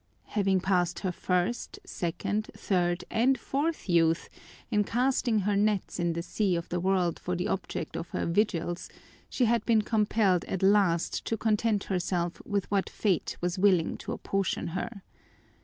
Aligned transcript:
Having 0.33 0.61
passed 0.61 0.99
her 1.01 1.11
first, 1.11 1.77
second, 1.85 2.49
third, 2.57 3.05
and 3.11 3.39
fourth 3.39 3.87
youth 3.87 4.29
in 4.71 4.83
casting 4.83 5.41
her 5.41 5.55
nets 5.55 5.99
in 5.99 6.13
the 6.13 6.23
sea 6.23 6.55
of 6.55 6.67
the 6.69 6.79
world 6.79 7.19
for 7.19 7.35
the 7.35 7.47
object 7.47 7.95
of 7.95 8.09
her 8.09 8.25
vigils, 8.25 8.89
she 9.29 9.45
had 9.45 9.63
been 9.63 9.83
compelled 9.83 10.43
at 10.45 10.63
last 10.63 11.23
to 11.25 11.37
content 11.37 11.83
herself 11.83 12.41
with 12.47 12.65
what 12.71 12.89
fate 12.89 13.37
was 13.41 13.59
willing 13.59 13.95
to 13.97 14.11
apportion 14.11 14.69
her. 14.69 15.03